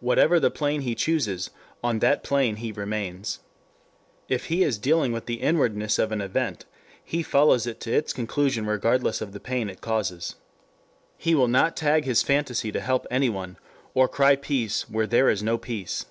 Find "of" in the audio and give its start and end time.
5.96-6.10, 9.20-9.30